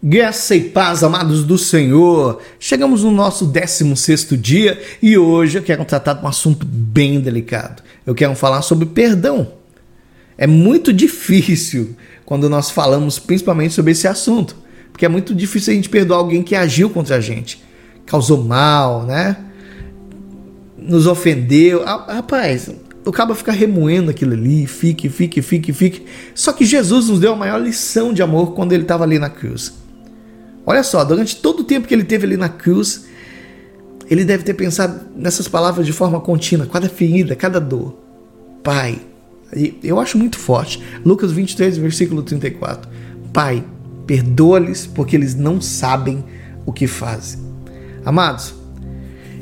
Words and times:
Graça 0.00 0.54
e 0.54 0.60
paz, 0.60 1.02
amados 1.02 1.42
do 1.42 1.58
Senhor. 1.58 2.40
Chegamos 2.60 3.02
no 3.02 3.10
nosso 3.10 3.44
16 3.44 4.28
dia 4.40 4.80
e 5.02 5.18
hoje 5.18 5.58
eu 5.58 5.62
quero 5.62 5.84
tratar 5.84 6.12
de 6.12 6.24
um 6.24 6.28
assunto 6.28 6.64
bem 6.64 7.18
delicado. 7.18 7.82
Eu 8.06 8.14
quero 8.14 8.32
falar 8.36 8.62
sobre 8.62 8.86
perdão. 8.86 9.54
É 10.36 10.46
muito 10.46 10.92
difícil 10.94 11.96
quando 12.24 12.48
nós 12.48 12.70
falamos 12.70 13.18
principalmente 13.18 13.74
sobre 13.74 13.90
esse 13.90 14.06
assunto, 14.06 14.54
porque 14.92 15.04
é 15.04 15.08
muito 15.08 15.34
difícil 15.34 15.72
a 15.72 15.74
gente 15.74 15.88
perdoar 15.88 16.18
alguém 16.18 16.44
que 16.44 16.54
agiu 16.54 16.88
contra 16.88 17.16
a 17.16 17.20
gente, 17.20 17.60
causou 18.06 18.44
mal, 18.44 19.02
né? 19.02 19.36
Nos 20.76 21.08
ofendeu. 21.08 21.82
Ah, 21.84 22.14
rapaz, 22.14 22.70
o 23.04 23.10
cabo 23.10 23.34
fica 23.34 23.50
remoendo 23.50 24.12
aquilo 24.12 24.34
ali, 24.34 24.64
fique, 24.64 25.08
fique, 25.08 25.42
fique, 25.42 25.72
fique. 25.72 26.06
Só 26.36 26.52
que 26.52 26.64
Jesus 26.64 27.08
nos 27.08 27.18
deu 27.18 27.32
a 27.32 27.36
maior 27.36 27.60
lição 27.60 28.12
de 28.12 28.22
amor 28.22 28.54
quando 28.54 28.72
ele 28.72 28.84
estava 28.84 29.02
ali 29.02 29.18
na 29.18 29.28
cruz. 29.28 29.87
Olha 30.68 30.82
só, 30.82 31.02
durante 31.02 31.36
todo 31.36 31.60
o 31.60 31.64
tempo 31.64 31.88
que 31.88 31.94
ele 31.94 32.04
teve 32.04 32.26
ali 32.26 32.36
na 32.36 32.50
cruz, 32.50 33.06
ele 34.10 34.22
deve 34.22 34.44
ter 34.44 34.52
pensado 34.52 35.00
nessas 35.16 35.48
palavras 35.48 35.86
de 35.86 35.94
forma 35.94 36.20
contínua, 36.20 36.66
cada 36.66 36.90
ferida, 36.90 37.34
cada 37.34 37.58
dor. 37.58 37.96
Pai, 38.62 39.00
eu 39.82 39.98
acho 39.98 40.18
muito 40.18 40.38
forte. 40.38 40.82
Lucas 41.02 41.32
23, 41.32 41.78
versículo 41.78 42.22
34. 42.22 42.86
Pai, 43.32 43.64
perdoa-lhes 44.06 44.86
porque 44.86 45.16
eles 45.16 45.34
não 45.34 45.58
sabem 45.58 46.22
o 46.66 46.72
que 46.72 46.86
fazem. 46.86 47.40
Amados, 48.04 48.54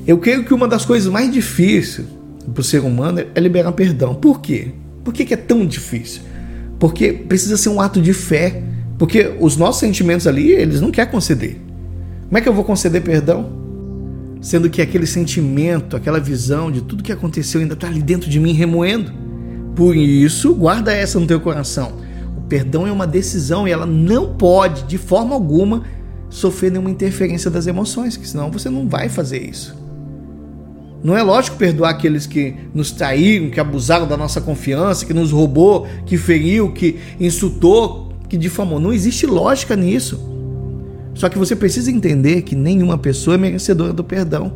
eu 0.07 0.19
creio 0.19 0.45
que 0.45 0.55
uma 0.55 0.69
das 0.69 0.85
coisas 0.85 1.13
mais 1.13 1.33
difíceis 1.33 2.07
para 2.55 2.61
o 2.61 2.65
ser 2.65 2.85
humano 2.85 3.19
é 3.35 3.41
liberar 3.41 3.73
perdão. 3.73 4.15
Por 4.15 4.41
quê? 4.41 4.71
Por 5.03 5.13
que, 5.13 5.25
que 5.25 5.35
é 5.35 5.37
tão 5.37 5.67
difícil? 5.67 6.23
Porque 6.79 7.13
precisa 7.13 7.57
ser 7.57 7.71
um 7.71 7.81
ato 7.81 8.01
de 8.01 8.13
fé 8.13 8.63
porque 8.99 9.37
os 9.41 9.57
nossos 9.57 9.81
sentimentos 9.81 10.27
ali, 10.27 10.51
eles 10.51 10.81
não 10.81 10.91
querem 10.91 11.11
conceder. 11.11 11.61
Como 12.27 12.39
é 12.39 12.41
que 12.41 12.49
eu 12.49 12.55
vou 12.55 12.65
conceder 12.65 13.03
perdão? 13.03 13.51
Sendo 14.41 14.71
que 14.71 14.81
aquele 14.81 15.07
sentimento, 15.07 15.97
aquela 15.97 16.19
visão 16.19 16.71
de 16.71 16.81
tudo 16.81 17.03
que 17.03 17.13
aconteceu 17.13 17.61
ainda 17.61 17.75
está 17.75 17.87
ali 17.87 18.03
dentro 18.03 18.29
de 18.29 18.41
mim 18.41 18.53
remoendo. 18.53 19.13
Por 19.75 19.95
isso, 19.95 20.55
guarda 20.55 20.93
essa 20.93 21.21
no 21.21 21.27
teu 21.27 21.41
coração. 21.41 21.93
O 22.37 22.41
perdão 22.43 22.87
é 22.87 22.93
uma 22.93 23.07
decisão 23.07 23.69
e 23.69 23.71
ela 23.71 23.87
não 23.87 24.35
pode, 24.35 24.85
de 24.85 24.97
forma 24.97 25.35
alguma, 25.35 25.83
sofrer 26.31 26.71
nenhuma 26.71 26.91
interferência 26.91 27.51
das 27.51 27.67
emoções, 27.67 28.17
que 28.17 28.27
senão 28.27 28.51
você 28.51 28.71
não 28.71 28.89
vai 28.89 29.09
fazer 29.09 29.43
isso. 29.43 29.77
Não 31.05 31.17
é 31.17 31.23
lógico 31.23 31.57
perdoar 31.57 31.91
aqueles 31.91 32.27
que 32.27 32.55
nos 32.75 32.91
traíram, 32.91 33.51
que 33.51 33.61
abusaram 33.61 34.09
da 34.09 34.17
nossa 34.17 34.41
confiança, 34.41 35.05
que 35.05 35.15
nos 35.15 35.31
roubou, 35.31 35.87
que 36.05 36.17
feriu, 36.17 36.73
que 36.73 36.99
insultou, 37.21 38.06
que 38.37 38.39
difamou. 38.39 38.79
Não 38.79 38.93
existe 38.93 39.27
lógica 39.27 39.75
nisso. 39.75 40.21
Só 41.15 41.29
que 41.29 41.39
você 41.39 41.57
precisa 41.57 41.91
entender 41.91 42.43
que 42.43 42.55
nenhuma 42.55 42.99
pessoa 42.99 43.35
é 43.35 43.39
merecedora 43.39 43.93
do 43.93 44.05
perdão. 44.05 44.53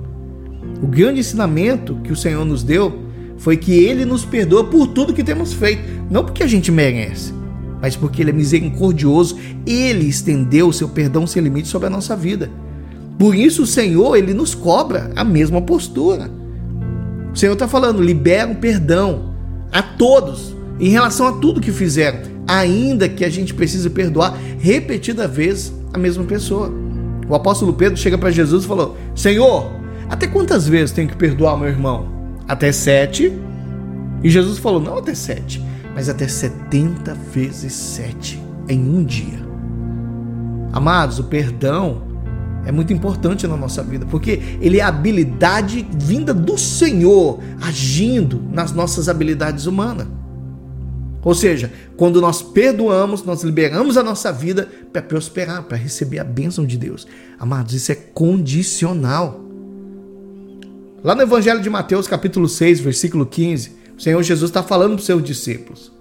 O 0.82 0.86
grande 0.86 1.20
ensinamento 1.20 1.96
que 2.04 2.12
o 2.12 2.16
Senhor 2.16 2.44
nos 2.44 2.62
deu 2.62 3.00
foi 3.38 3.56
que 3.56 3.72
Ele 3.72 4.04
nos 4.04 4.24
perdoa 4.24 4.64
por 4.64 4.88
tudo 4.88 5.14
que 5.14 5.24
temos 5.24 5.54
feito, 5.54 5.82
não 6.10 6.22
porque 6.22 6.42
a 6.42 6.46
gente 6.46 6.70
merece, 6.70 7.32
mas 7.80 7.96
porque 7.96 8.20
Ele 8.20 8.30
é 8.30 8.34
misericordioso. 8.34 9.38
Ele 9.66 10.06
estendeu 10.06 10.68
o 10.68 10.72
seu 10.72 10.88
perdão 10.88 11.26
sem 11.26 11.42
limite 11.42 11.68
sobre 11.68 11.86
a 11.86 11.90
nossa 11.90 12.14
vida. 12.14 12.50
Por 13.18 13.34
isso 13.34 13.62
o 13.62 13.66
Senhor 13.66 14.16
ele 14.16 14.32
nos 14.32 14.54
cobra 14.54 15.10
a 15.14 15.24
mesma 15.24 15.60
postura. 15.60 16.30
O 17.32 17.36
Senhor 17.36 17.52
está 17.52 17.68
falando, 17.68 18.02
libera 18.02 18.50
o 18.50 18.56
perdão 18.56 19.34
a 19.70 19.82
todos 19.82 20.54
em 20.78 20.88
relação 20.88 21.26
a 21.26 21.32
tudo 21.32 21.60
que 21.60 21.70
fizeram 21.70 22.29
ainda 22.50 23.08
que 23.08 23.24
a 23.24 23.30
gente 23.30 23.54
precise 23.54 23.88
perdoar 23.88 24.36
repetida 24.58 25.28
vez 25.28 25.72
a 25.92 25.98
mesma 25.98 26.24
pessoa. 26.24 26.72
O 27.28 27.34
apóstolo 27.34 27.72
Pedro 27.72 27.96
chega 27.96 28.18
para 28.18 28.30
Jesus 28.32 28.64
e 28.64 28.66
falou: 28.66 28.96
Senhor, 29.14 29.70
até 30.08 30.26
quantas 30.26 30.66
vezes 30.66 30.90
tenho 30.90 31.08
que 31.08 31.16
perdoar 31.16 31.56
meu 31.56 31.68
irmão? 31.68 32.08
Até 32.48 32.72
sete? 32.72 33.32
E 34.22 34.28
Jesus 34.28 34.58
falou: 34.58 34.80
Não 34.80 34.98
até 34.98 35.14
sete, 35.14 35.64
mas 35.94 36.08
até 36.08 36.26
setenta 36.26 37.16
vezes 37.32 37.72
sete 37.72 38.42
em 38.68 38.80
um 38.80 39.04
dia. 39.04 39.48
Amados, 40.72 41.20
o 41.20 41.24
perdão 41.24 42.02
é 42.66 42.72
muito 42.72 42.92
importante 42.92 43.46
na 43.46 43.56
nossa 43.56 43.82
vida, 43.82 44.04
porque 44.06 44.40
ele 44.60 44.78
é 44.78 44.82
a 44.82 44.88
habilidade 44.88 45.86
vinda 45.92 46.34
do 46.34 46.58
Senhor 46.58 47.38
agindo 47.60 48.42
nas 48.52 48.72
nossas 48.72 49.08
habilidades 49.08 49.66
humanas. 49.66 50.19
Ou 51.22 51.34
seja, 51.34 51.70
quando 51.96 52.20
nós 52.20 52.42
perdoamos, 52.42 53.22
nós 53.24 53.42
liberamos 53.42 53.96
a 53.96 54.02
nossa 54.02 54.32
vida 54.32 54.68
para 54.92 55.02
prosperar, 55.02 55.62
para 55.64 55.76
receber 55.76 56.18
a 56.18 56.24
bênção 56.24 56.64
de 56.64 56.78
Deus. 56.78 57.06
Amados, 57.38 57.74
isso 57.74 57.92
é 57.92 57.94
condicional. 57.94 59.40
Lá 61.04 61.14
no 61.14 61.22
Evangelho 61.22 61.60
de 61.60 61.68
Mateus, 61.68 62.06
capítulo 62.06 62.48
6, 62.48 62.80
versículo 62.80 63.26
15, 63.26 63.76
o 63.96 64.00
Senhor 64.00 64.22
Jesus 64.22 64.50
está 64.50 64.62
falando 64.62 64.92
para 64.92 65.00
os 65.00 65.06
seus 65.06 65.22
discípulos: 65.22 65.92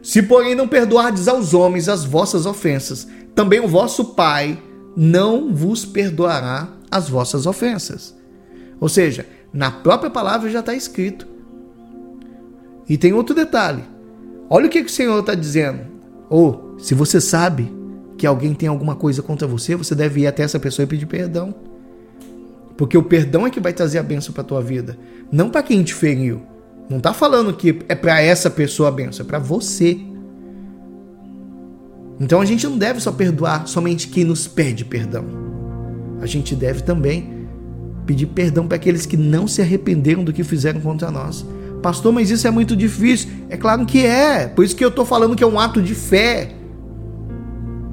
Se, 0.00 0.22
porém, 0.22 0.54
não 0.54 0.68
perdoardes 0.68 1.26
aos 1.26 1.52
homens 1.52 1.88
as 1.88 2.04
vossas 2.04 2.46
ofensas, 2.46 3.06
também 3.34 3.58
o 3.58 3.68
vosso 3.68 4.14
Pai 4.14 4.62
não 4.96 5.52
vos 5.52 5.84
perdoará 5.84 6.68
as 6.88 7.08
vossas 7.08 7.46
ofensas. 7.46 8.16
Ou 8.80 8.88
seja, 8.88 9.26
na 9.52 9.70
própria 9.70 10.10
palavra 10.10 10.48
já 10.50 10.60
está 10.60 10.74
escrito. 10.74 11.26
E 12.88 12.96
tem 12.96 13.12
outro 13.12 13.34
detalhe 13.34 13.95
Olha 14.48 14.66
o 14.66 14.70
que, 14.70 14.82
que 14.82 14.90
o 14.90 14.94
Senhor 14.94 15.18
está 15.18 15.34
dizendo. 15.34 15.80
Ou, 16.30 16.76
se 16.78 16.94
você 16.94 17.20
sabe 17.20 17.72
que 18.16 18.26
alguém 18.26 18.54
tem 18.54 18.68
alguma 18.68 18.94
coisa 18.94 19.22
contra 19.22 19.46
você, 19.46 19.74
você 19.74 19.94
deve 19.94 20.20
ir 20.20 20.26
até 20.26 20.42
essa 20.42 20.58
pessoa 20.58 20.84
e 20.84 20.86
pedir 20.86 21.06
perdão. 21.06 21.54
Porque 22.76 22.96
o 22.96 23.02
perdão 23.02 23.46
é 23.46 23.50
que 23.50 23.60
vai 23.60 23.72
trazer 23.72 23.98
a 23.98 24.02
bênção 24.02 24.32
para 24.32 24.44
tua 24.44 24.60
vida, 24.60 24.98
não 25.32 25.50
para 25.50 25.62
quem 25.62 25.82
te 25.82 25.94
feriu. 25.94 26.42
Não 26.88 26.98
está 26.98 27.12
falando 27.12 27.52
que 27.52 27.80
é 27.88 27.94
para 27.94 28.20
essa 28.20 28.50
pessoa 28.50 28.88
a 28.88 28.92
bênção, 28.92 29.24
é 29.24 29.26
para 29.26 29.38
você. 29.38 29.98
Então 32.20 32.40
a 32.40 32.44
gente 32.44 32.66
não 32.66 32.78
deve 32.78 33.00
só 33.00 33.10
perdoar 33.10 33.66
somente 33.66 34.08
quem 34.08 34.24
nos 34.24 34.46
pede 34.46 34.84
perdão. 34.84 35.24
A 36.20 36.26
gente 36.26 36.54
deve 36.54 36.82
também 36.82 37.48
pedir 38.06 38.26
perdão 38.26 38.66
para 38.68 38.76
aqueles 38.76 39.04
que 39.04 39.16
não 39.16 39.48
se 39.48 39.60
arrependeram 39.60 40.22
do 40.22 40.32
que 40.32 40.44
fizeram 40.44 40.80
contra 40.80 41.10
nós. 41.10 41.44
Pastor, 41.86 42.12
mas 42.12 42.32
isso 42.32 42.48
é 42.48 42.50
muito 42.50 42.74
difícil. 42.74 43.30
É 43.48 43.56
claro 43.56 43.86
que 43.86 44.04
é. 44.04 44.48
Por 44.48 44.64
isso 44.64 44.74
que 44.74 44.84
eu 44.84 44.88
estou 44.88 45.04
falando 45.04 45.36
que 45.36 45.44
é 45.44 45.46
um 45.46 45.56
ato 45.56 45.80
de 45.80 45.94
fé. 45.94 46.50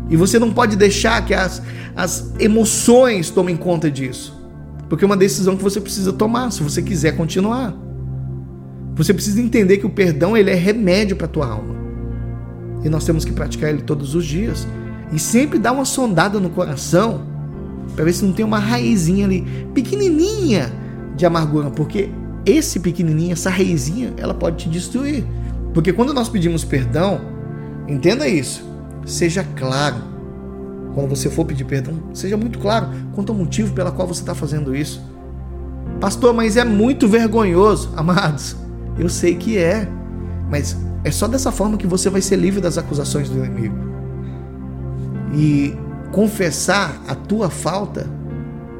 E 0.10 0.18
você 0.18 0.40
não 0.40 0.52
pode 0.52 0.76
deixar 0.76 1.24
que 1.24 1.32
as, 1.32 1.62
as 1.96 2.34
emoções 2.40 3.30
tomem 3.30 3.56
conta 3.56 3.92
disso. 3.92 4.36
Porque 4.90 5.06
é 5.06 5.08
uma 5.08 5.16
decisão 5.16 5.56
que 5.56 5.62
você 5.62 5.80
precisa 5.80 6.12
tomar 6.12 6.52
se 6.52 6.64
você 6.64 6.82
quiser 6.82 7.16
continuar. 7.16 7.72
Você 8.96 9.14
precisa 9.14 9.40
entender 9.40 9.78
que 9.78 9.86
o 9.86 9.92
perdão 9.92 10.36
ele 10.36 10.50
é 10.50 10.56
remédio 10.56 11.16
para 11.16 11.28
a 11.28 11.30
tua 11.30 11.46
alma. 11.46 11.76
E 12.84 12.90
nós 12.90 13.06
temos 13.06 13.24
que 13.24 13.32
praticar 13.32 13.70
ele 13.70 13.84
todos 13.84 14.16
os 14.16 14.26
dias. 14.26 14.68
E 15.12 15.20
sempre 15.20 15.60
dar 15.60 15.72
uma 15.72 15.86
sondada 15.86 16.40
no 16.40 16.50
coração 16.50 17.28
para 17.96 18.06
ver 18.06 18.14
se 18.14 18.26
não 18.26 18.34
tem 18.34 18.44
uma 18.44 18.58
raizinha 18.58 19.28
ali, 19.28 19.46
pequenininha, 19.72 20.74
de 21.16 21.28
amargura. 21.28 21.70
Porque 21.70 22.10
esse 22.46 22.80
pequenininho, 22.80 23.34
essa 23.34 23.50
raizinha, 23.50 24.14
ela 24.18 24.34
pode 24.34 24.58
te 24.58 24.70
destruir. 24.70 25.26
Porque 25.74 25.92
quando 25.92 26.14
nós 26.14 26.30
pedimos 26.30 26.64
perdão, 26.64 27.22
entenda 27.88 28.28
isso, 28.28 28.64
seja 29.06 29.46
claro. 29.56 30.14
Quando 30.94 31.10
você 31.10 31.30
for 31.30 31.46
pedir 31.46 31.64
perdão, 31.64 31.96
seja 32.14 32.38
muito 32.38 32.60
claro 32.60 32.88
quanto 33.14 33.32
ao 33.32 33.38
motivo 33.38 33.74
pela 33.74 33.92
qual 33.92 34.08
você 34.08 34.22
está 34.22 34.36
fazendo 34.36 34.76
isso. 34.76 35.02
Pastor, 36.00 36.34
mas 36.34 36.56
é 36.58 36.64
muito 36.64 37.08
vergonhoso. 37.08 37.92
Amados, 37.96 38.56
eu 39.00 39.10
sei 39.10 39.36
que 39.36 39.58
é, 39.58 39.88
mas 40.50 40.78
é 41.04 41.10
só 41.10 41.28
dessa 41.28 41.52
forma 41.52 41.78
que 41.78 41.88
você 41.88 42.10
vai 42.10 42.22
ser 42.22 42.36
livre 42.36 42.62
das 42.62 42.78
acusações 42.78 43.30
do 43.30 43.44
inimigo. 43.44 43.76
E 45.34 45.76
confessar 46.12 47.02
a 47.08 47.16
tua 47.16 47.50
falta 47.50 48.06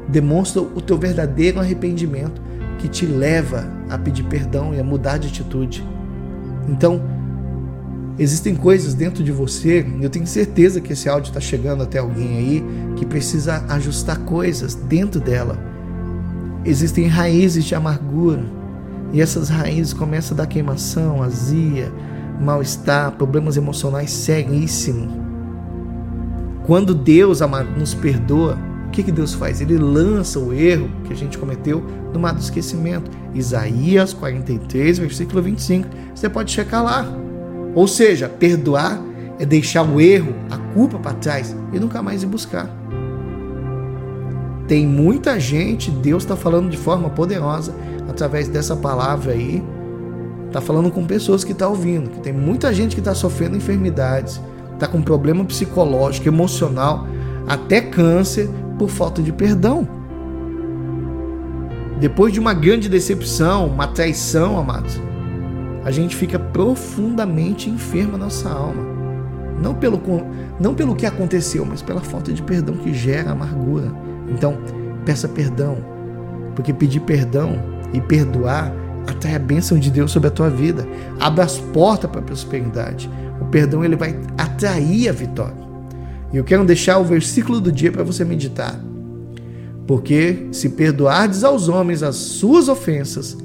demonstra 0.08 0.62
o 0.62 0.80
teu 0.80 0.96
verdadeiro 0.96 1.58
arrependimento 1.58 2.40
que 2.78 2.88
te 2.88 3.06
leva 3.06 3.66
a 3.88 3.98
pedir 3.98 4.24
perdão 4.24 4.74
e 4.74 4.80
a 4.80 4.84
mudar 4.84 5.18
de 5.18 5.28
atitude. 5.28 5.86
Então, 6.68 7.00
existem 8.18 8.54
coisas 8.54 8.94
dentro 8.94 9.22
de 9.22 9.32
você, 9.32 9.86
eu 10.00 10.10
tenho 10.10 10.26
certeza 10.26 10.80
que 10.80 10.92
esse 10.92 11.08
áudio 11.08 11.28
está 11.28 11.40
chegando 11.40 11.82
até 11.82 11.98
alguém 11.98 12.36
aí 12.38 12.64
que 12.96 13.04
precisa 13.04 13.64
ajustar 13.68 14.18
coisas 14.20 14.74
dentro 14.74 15.20
dela. 15.20 15.58
Existem 16.64 17.06
raízes 17.06 17.64
de 17.64 17.74
amargura 17.74 18.44
e 19.12 19.20
essas 19.20 19.48
raízes 19.48 19.92
começam 19.92 20.34
a 20.34 20.38
dar 20.38 20.46
queimação, 20.46 21.22
azia, 21.22 21.92
mal-estar, 22.40 23.12
problemas 23.12 23.56
emocionais 23.56 24.10
seríssimos. 24.10 25.12
Quando 26.66 26.94
Deus 26.94 27.40
nos 27.76 27.92
perdoa, 27.94 28.58
que, 28.94 29.02
que 29.02 29.12
Deus 29.12 29.34
faz? 29.34 29.60
Ele 29.60 29.76
lança 29.76 30.38
o 30.38 30.54
erro 30.54 30.88
que 31.04 31.12
a 31.12 31.16
gente 31.16 31.36
cometeu 31.36 31.84
no 32.12 32.20
mar 32.20 32.32
do 32.32 32.40
esquecimento. 32.40 33.10
Isaías 33.34 34.12
43, 34.12 35.00
versículo 35.00 35.42
25. 35.42 35.88
Você 36.14 36.28
pode 36.28 36.52
checar 36.52 36.82
lá. 36.84 37.04
Ou 37.74 37.88
seja, 37.88 38.28
perdoar 38.28 39.02
é 39.38 39.44
deixar 39.44 39.82
o 39.82 40.00
erro, 40.00 40.32
a 40.48 40.56
culpa 40.72 40.96
para 40.98 41.14
trás 41.14 41.56
e 41.72 41.80
nunca 41.80 42.00
mais 42.00 42.22
ir 42.22 42.26
buscar. 42.26 42.70
Tem 44.68 44.86
muita 44.86 45.38
gente, 45.40 45.90
Deus 45.90 46.22
está 46.22 46.36
falando 46.36 46.70
de 46.70 46.76
forma 46.76 47.10
poderosa 47.10 47.74
através 48.08 48.46
dessa 48.46 48.76
palavra 48.76 49.32
aí. 49.32 49.62
Está 50.46 50.60
falando 50.60 50.88
com 50.90 51.04
pessoas 51.04 51.42
que 51.42 51.50
estão 51.50 51.72
tá 51.72 51.76
ouvindo, 51.76 52.10
que 52.10 52.20
tem 52.20 52.32
muita 52.32 52.72
gente 52.72 52.94
que 52.94 53.00
está 53.00 53.12
sofrendo 53.12 53.56
enfermidades, 53.56 54.40
está 54.72 54.86
com 54.86 55.02
problema 55.02 55.44
psicológico, 55.44 56.28
emocional, 56.28 57.08
até 57.48 57.80
câncer 57.80 58.48
por 58.78 58.88
falta 58.88 59.22
de 59.22 59.32
perdão. 59.32 59.86
Depois 62.00 62.32
de 62.32 62.40
uma 62.40 62.52
grande 62.52 62.88
decepção, 62.88 63.66
uma 63.66 63.86
traição, 63.86 64.58
amados, 64.58 65.00
a 65.84 65.90
gente 65.90 66.16
fica 66.16 66.38
profundamente 66.38 67.70
enfermo 67.70 68.12
na 68.12 68.24
nossa 68.24 68.48
alma. 68.48 68.82
Não 69.62 69.74
pelo, 69.74 70.00
não 70.58 70.74
pelo 70.74 70.96
que 70.96 71.06
aconteceu, 71.06 71.64
mas 71.64 71.82
pela 71.82 72.00
falta 72.00 72.32
de 72.32 72.42
perdão 72.42 72.76
que 72.76 72.92
gera 72.92 73.30
amargura. 73.30 73.92
Então, 74.28 74.58
peça 75.04 75.28
perdão, 75.28 75.76
porque 76.54 76.72
pedir 76.72 77.00
perdão 77.00 77.58
e 77.92 78.00
perdoar 78.00 78.72
atrai 79.06 79.34
a 79.34 79.38
bênção 79.38 79.78
de 79.78 79.90
Deus 79.90 80.10
sobre 80.10 80.28
a 80.28 80.30
tua 80.30 80.50
vida, 80.50 80.86
abre 81.20 81.42
as 81.42 81.58
portas 81.58 82.10
para 82.10 82.20
a 82.20 82.24
prosperidade. 82.24 83.10
O 83.40 83.44
perdão 83.44 83.84
ele 83.84 83.96
vai 83.96 84.18
atrair 84.38 85.08
a 85.08 85.12
vitória. 85.12 85.73
E 86.32 86.36
eu 86.36 86.44
quero 86.44 86.64
deixar 86.64 86.98
o 86.98 87.04
versículo 87.04 87.60
do 87.60 87.70
dia 87.70 87.92
para 87.92 88.02
você 88.02 88.24
meditar. 88.24 88.80
Porque 89.86 90.48
se 90.52 90.70
perdoardes 90.70 91.44
aos 91.44 91.68
homens 91.68 92.02
as 92.02 92.16
suas 92.16 92.68
ofensas, 92.68 93.36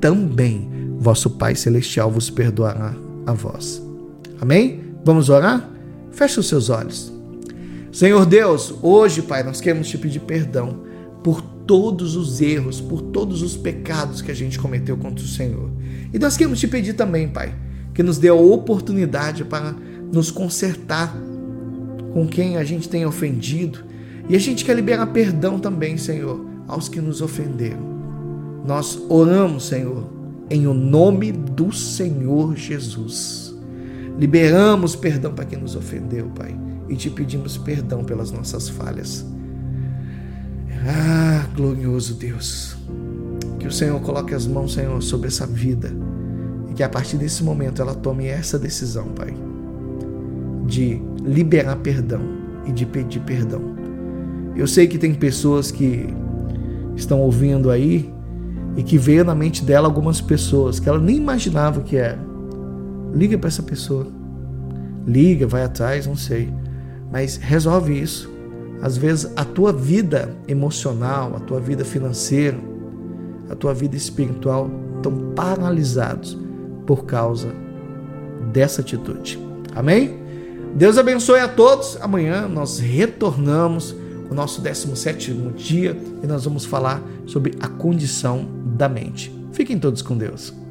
também 0.00 0.70
vosso 0.98 1.30
Pai 1.30 1.54
Celestial 1.54 2.10
vos 2.10 2.30
perdoará 2.30 2.94
a 3.26 3.32
vós. 3.32 3.82
Amém? 4.40 4.80
Vamos 5.04 5.28
orar? 5.28 5.68
Feche 6.10 6.40
os 6.40 6.48
seus 6.48 6.70
olhos. 6.70 7.12
Senhor 7.90 8.24
Deus, 8.24 8.74
hoje, 8.82 9.20
Pai, 9.22 9.42
nós 9.42 9.60
queremos 9.60 9.88
te 9.88 9.98
pedir 9.98 10.20
perdão 10.20 10.80
por 11.22 11.42
todos 11.42 12.16
os 12.16 12.40
erros, 12.40 12.80
por 12.80 13.02
todos 13.02 13.42
os 13.42 13.56
pecados 13.56 14.22
que 14.22 14.30
a 14.30 14.34
gente 14.34 14.58
cometeu 14.58 14.96
contra 14.96 15.24
o 15.24 15.28
Senhor. 15.28 15.70
E 16.12 16.18
nós 16.18 16.36
queremos 16.36 16.58
te 16.58 16.66
pedir 16.66 16.94
também, 16.94 17.28
Pai, 17.28 17.54
que 17.94 18.02
nos 18.02 18.18
dê 18.18 18.28
a 18.28 18.34
oportunidade 18.34 19.44
para 19.44 19.74
nos 20.12 20.30
consertar 20.30 21.14
com 22.12 22.26
quem 22.26 22.56
a 22.56 22.64
gente 22.64 22.88
tem 22.88 23.04
ofendido. 23.06 23.80
E 24.28 24.36
a 24.36 24.38
gente 24.38 24.64
quer 24.64 24.74
liberar 24.74 25.06
perdão 25.06 25.58
também, 25.58 25.96
Senhor, 25.96 26.44
aos 26.68 26.88
que 26.88 27.00
nos 27.00 27.20
ofenderam. 27.20 27.92
Nós 28.66 29.00
oramos, 29.08 29.66
Senhor, 29.66 30.08
em 30.48 30.66
o 30.66 30.74
nome 30.74 31.32
do 31.32 31.72
Senhor 31.72 32.56
Jesus. 32.56 33.54
Liberamos 34.18 34.94
perdão 34.94 35.32
para 35.32 35.44
quem 35.44 35.58
nos 35.58 35.74
ofendeu, 35.74 36.26
Pai 36.28 36.56
e 36.92 36.96
te 36.96 37.08
pedimos 37.08 37.56
perdão 37.56 38.04
pelas 38.04 38.30
nossas 38.30 38.68
falhas. 38.68 39.24
Ah, 40.86 41.46
glorioso 41.56 42.14
Deus. 42.14 42.76
Que 43.58 43.66
o 43.66 43.72
Senhor 43.72 43.98
coloque 44.02 44.34
as 44.34 44.46
mãos, 44.46 44.74
Senhor, 44.74 45.00
sobre 45.02 45.28
essa 45.28 45.46
vida 45.46 45.90
e 46.70 46.74
que 46.74 46.82
a 46.82 46.88
partir 46.88 47.16
desse 47.16 47.42
momento 47.42 47.80
ela 47.80 47.94
tome 47.94 48.26
essa 48.26 48.58
decisão, 48.58 49.08
Pai, 49.08 49.34
de 50.66 51.00
liberar 51.24 51.76
perdão 51.76 52.20
e 52.66 52.72
de 52.72 52.86
pedir 52.86 53.20
perdão. 53.20 53.60
Eu 54.56 54.66
sei 54.66 54.86
que 54.86 54.98
tem 54.98 55.14
pessoas 55.14 55.70
que 55.70 56.06
estão 56.94 57.20
ouvindo 57.20 57.70
aí 57.70 58.12
e 58.76 58.82
que 58.82 58.98
veio 58.98 59.24
na 59.24 59.34
mente 59.34 59.64
dela 59.64 59.86
algumas 59.86 60.20
pessoas 60.20 60.78
que 60.78 60.88
ela 60.88 60.98
nem 60.98 61.16
imaginava 61.16 61.80
que 61.82 61.96
era. 61.96 62.18
Liga 63.14 63.36
para 63.38 63.48
essa 63.48 63.62
pessoa. 63.62 64.06
Liga, 65.06 65.46
vai 65.46 65.62
atrás, 65.64 66.06
não 66.06 66.16
sei. 66.16 66.52
Mas 67.10 67.36
resolve 67.36 68.00
isso. 68.00 68.30
Às 68.80 68.96
vezes 68.96 69.30
a 69.36 69.44
tua 69.44 69.72
vida 69.72 70.34
emocional, 70.48 71.34
a 71.36 71.40
tua 71.40 71.60
vida 71.60 71.84
financeira, 71.84 72.58
a 73.48 73.54
tua 73.54 73.74
vida 73.74 73.96
espiritual 73.96 74.70
estão 74.96 75.32
paralisados 75.34 76.38
por 76.86 77.04
causa 77.04 77.48
dessa 78.52 78.80
atitude. 78.80 79.38
Amém? 79.74 80.21
Deus 80.74 80.96
abençoe 80.96 81.40
a 81.40 81.48
todos. 81.48 81.98
Amanhã 82.00 82.48
nós 82.48 82.78
retornamos 82.78 83.94
o 84.30 84.34
nosso 84.34 84.60
17 84.60 85.32
dia 85.56 85.96
e 86.22 86.26
nós 86.26 86.44
vamos 86.44 86.64
falar 86.64 87.02
sobre 87.26 87.54
a 87.60 87.68
condição 87.68 88.48
da 88.76 88.88
mente. 88.88 89.32
Fiquem 89.52 89.78
todos 89.78 90.00
com 90.00 90.16
Deus. 90.16 90.61